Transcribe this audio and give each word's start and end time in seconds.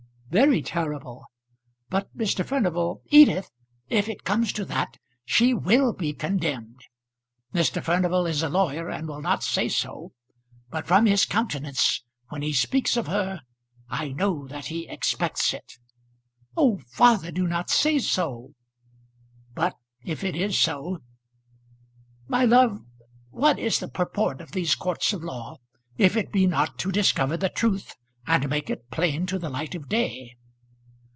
"Very 0.33 0.61
terrible! 0.61 1.25
But 1.89 2.15
Mr. 2.17 2.45
Furnival" 2.45 3.01
"Edith, 3.09 3.49
if 3.89 4.07
it 4.07 4.23
comes 4.23 4.53
to 4.53 4.63
that, 4.63 4.95
she 5.25 5.53
will 5.53 5.91
be 5.91 6.13
condemned. 6.13 6.85
Mr. 7.53 7.83
Furnival 7.83 8.25
is 8.25 8.41
a 8.41 8.47
lawyer 8.47 8.87
and 8.89 9.09
will 9.09 9.19
not 9.21 9.43
say 9.43 9.67
so; 9.67 10.13
but 10.69 10.87
from 10.87 11.05
his 11.05 11.25
countenance, 11.25 12.01
when 12.29 12.43
he 12.43 12.53
speaks 12.53 12.95
of 12.95 13.07
her, 13.07 13.41
I 13.89 14.13
know 14.13 14.47
that 14.47 14.67
he 14.67 14.87
expects 14.87 15.53
it!" 15.53 15.73
"Oh, 16.55 16.79
father, 16.87 17.29
do 17.33 17.45
not 17.45 17.69
say 17.69 17.99
so." 17.99 18.53
"But 19.53 19.75
if 20.05 20.23
it 20.23 20.37
is 20.37 20.57
so. 20.57 20.99
My 22.29 22.45
love, 22.45 22.79
what 23.31 23.59
is 23.59 23.79
the 23.79 23.89
purport 23.89 24.39
of 24.39 24.53
these 24.53 24.75
courts 24.75 25.11
of 25.11 25.25
law 25.25 25.57
if 25.97 26.15
it 26.15 26.31
be 26.31 26.47
not 26.47 26.79
to 26.79 26.89
discover 26.93 27.35
the 27.35 27.49
truth, 27.49 27.97
and 28.27 28.47
make 28.47 28.69
it 28.69 28.89
plain 28.91 29.25
to 29.25 29.39
the 29.39 29.49
light 29.49 29.73
of 29.73 29.89
day?" 29.89 30.31